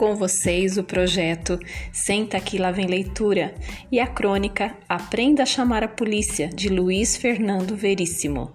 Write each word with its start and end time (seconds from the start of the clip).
Com 0.00 0.16
vocês 0.16 0.78
o 0.78 0.82
projeto 0.82 1.60
Senta 1.92 2.38
aqui 2.38 2.56
lá 2.56 2.70
vem 2.70 2.86
leitura 2.86 3.54
e 3.92 4.00
a 4.00 4.06
crônica 4.06 4.74
Aprenda 4.88 5.42
a 5.42 5.46
chamar 5.46 5.84
a 5.84 5.88
polícia 5.88 6.48
de 6.48 6.70
Luiz 6.70 7.18
Fernando 7.18 7.76
Veríssimo. 7.76 8.50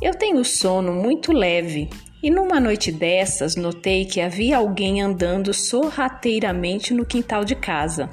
Eu 0.00 0.14
tenho 0.14 0.42
sono 0.42 0.94
muito 0.94 1.30
leve 1.30 1.90
e 2.22 2.30
numa 2.30 2.58
noite 2.58 2.90
dessas 2.90 3.54
notei 3.54 4.06
que 4.06 4.18
havia 4.18 4.56
alguém 4.56 5.02
andando 5.02 5.52
sorrateiramente 5.52 6.94
no 6.94 7.04
quintal 7.04 7.44
de 7.44 7.54
casa. 7.54 8.08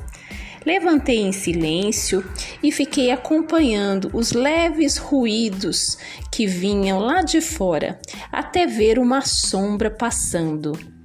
Levantei 0.65 1.19
em 1.19 1.32
silêncio 1.32 2.29
e 2.61 2.73
fiquei 2.73 3.09
acompanhando 3.09 4.11
os 4.14 4.33
leves 4.33 4.97
ruídos 4.97 5.97
que 6.29 6.46
vinham 6.46 7.00
lá 7.00 7.21
de 7.21 7.39
fora, 7.39 7.97
até 8.29 8.68
ver 8.68 9.00
uma 9.00 9.21
sombra 9.21 9.89
passando. 9.89 10.96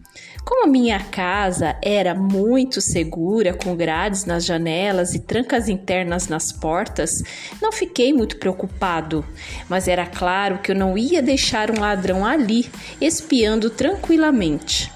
Como 0.45 0.71
minha 0.71 0.99
casa 0.99 1.77
era 1.81 2.15
muito 2.15 2.81
segura, 2.81 3.55
com 3.55 3.77
grades 3.77 4.25
nas 4.25 4.45
janelas 4.45 5.15
e 5.15 5.21
trancas 5.21 5.69
internas 5.69 6.27
nas 6.27 6.51
portas, 6.51 7.23
não 7.61 7.71
fiquei 7.71 8.13
muito 8.13 8.37
preocupado, 8.39 9.25
mas 9.69 9.87
era 9.87 10.05
claro 10.05 10.59
que 10.59 10.73
eu 10.73 10.77
não 10.77 10.99
ia 10.99 11.23
deixar 11.23 11.71
um 11.71 11.79
ladrão 11.79 12.27
ali, 12.27 12.69
espiando 13.01 13.71
tranquilamente. 13.71 14.91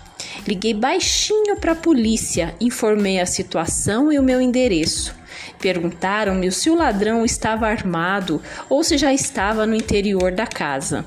Liguei 0.47 0.75
baixinho 0.75 1.57
para 1.57 1.73
a 1.73 1.77
polícia, 1.77 2.55
informei 2.61 3.21
a 3.21 3.27
situação 3.27 4.13
e 4.13 4.19
o 4.19 4.23
meu 4.23 4.41
endereço. 4.41 5.15
Perguntaram-me 5.61 6.51
se 6.51 6.71
o 6.71 6.75
ladrão 6.75 7.25
estava 7.25 7.69
armado 7.69 8.43
ou 8.69 8.83
se 8.83 8.99
já 8.99 9.13
estava 9.13 9.65
no 9.65 9.75
interior 9.75 10.33
da 10.33 10.47
casa. 10.47 11.05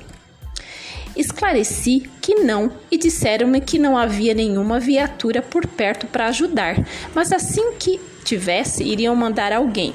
Esclareci 1.16 2.08
que 2.20 2.36
não 2.36 2.70
e 2.90 2.96
disseram-me 2.96 3.60
que 3.60 3.78
não 3.78 3.96
havia 3.96 4.34
nenhuma 4.34 4.78
viatura 4.78 5.42
por 5.42 5.66
perto 5.66 6.06
para 6.06 6.26
ajudar, 6.26 6.76
mas 7.14 7.32
assim 7.32 7.72
que 7.78 8.00
tivesse, 8.24 8.84
iriam 8.84 9.14
mandar 9.16 9.52
alguém. 9.52 9.92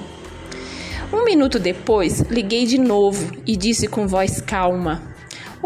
Um 1.14 1.24
minuto 1.24 1.60
depois, 1.60 2.22
liguei 2.22 2.66
de 2.66 2.78
novo 2.78 3.32
e 3.46 3.56
disse 3.56 3.88
com 3.88 4.08
voz 4.08 4.42
calma: 4.42 5.15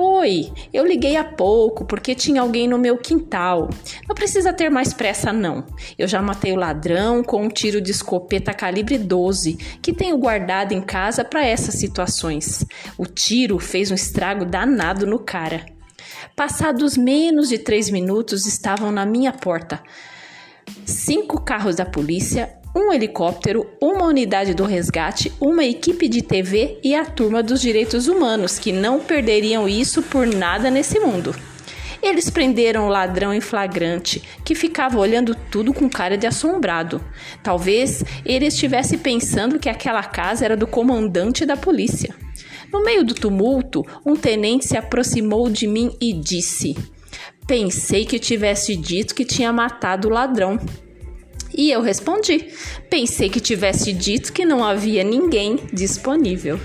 Oi, 0.02 0.50
eu 0.72 0.86
liguei 0.86 1.18
há 1.18 1.26
pouco 1.26 1.84
porque 1.84 2.16
tinha 2.16 2.40
alguém 2.40 2.70
no 2.70 2.78
meu 2.78 2.98
quintal. 2.98 3.70
Não 4.08 4.16
precisa 4.16 4.54
ter 4.54 4.70
mais 4.70 4.94
pressa, 4.94 5.34
não. 5.34 5.66
Eu 5.98 6.08
já 6.08 6.22
matei 6.22 6.54
o 6.54 6.56
ladrão 6.56 7.22
com 7.22 7.44
um 7.44 7.50
tiro 7.50 7.82
de 7.82 7.92
escopeta 7.92 8.54
calibre 8.54 8.98
12 8.98 9.58
que 9.82 9.92
tenho 9.92 10.18
guardado 10.18 10.72
em 10.72 10.80
casa 10.80 11.26
para 11.26 11.46
essas 11.46 11.76
situações. 11.76 12.66
O 12.98 13.06
tiro 13.06 13.60
fez 13.60 13.92
um 13.92 13.96
estrago 13.96 14.46
danado 14.46 15.06
no 15.06 15.20
cara. 15.20 15.66
Passados 16.34 16.96
menos 16.96 17.50
de 17.50 17.58
três 17.58 17.90
minutos, 17.90 18.46
estavam 18.46 18.94
na 18.94 19.06
minha 19.06 19.34
porta. 19.34 19.84
Cinco 20.86 21.42
carros 21.42 21.76
da 21.76 21.86
polícia, 21.86 22.58
um 22.76 22.94
helicóptero, 22.94 23.68
uma 23.82 24.06
unidade 24.06 24.54
do 24.54 24.64
resgate, 24.64 25.32
uma 25.40 25.64
equipe 25.64 26.08
de 26.08 26.22
TV 26.22 26.80
e 26.84 26.94
a 26.96 27.06
turma 27.06 27.42
dos 27.42 27.62
direitos 27.62 28.08
humanos, 28.08 28.60
que 28.60 28.72
não 28.72 29.00
perderiam 29.00 29.68
isso 29.68 30.04
por 30.04 30.28
nada 30.28 30.70
nesse 30.70 31.00
mundo. 31.00 31.36
Eles 32.02 32.30
prenderam 32.30 32.86
o 32.86 32.90
ladrão 32.90 33.34
em 33.34 33.42
flagrante, 33.42 34.24
que 34.46 34.56
ficava 34.56 34.98
olhando 34.98 35.36
tudo 35.36 35.74
com 35.74 35.90
cara 35.90 36.18
de 36.18 36.26
assombrado. 36.26 37.04
Talvez 37.44 38.04
ele 38.26 38.46
estivesse 38.46 38.98
pensando 38.98 39.60
que 39.60 39.68
aquela 39.68 40.04
casa 40.04 40.46
era 40.46 40.56
do 40.56 40.66
comandante 40.66 41.46
da 41.46 41.58
polícia. 41.58 42.16
No 42.72 42.84
meio 42.84 43.04
do 43.04 43.14
tumulto, 43.14 43.84
um 44.06 44.16
tenente 44.16 44.66
se 44.66 44.78
aproximou 44.78 45.50
de 45.50 45.68
mim 45.68 45.92
e 46.00 46.14
disse: 46.14 46.78
Pensei 47.46 48.06
que 48.06 48.20
tivesse 48.20 48.76
dito 48.78 49.14
que 49.14 49.26
tinha 49.26 49.52
matado 49.52 50.08
o 50.08 50.12
ladrão. 50.12 50.58
E 51.56 51.72
eu 51.72 51.82
respondi: 51.82 52.48
pensei 52.90 53.30
que 53.30 53.40
tivesse 53.40 53.92
dito 53.94 54.32
que 54.34 54.46
não 54.46 54.64
havia 54.64 55.04
ninguém 55.04 55.60
disponível. 55.74 56.60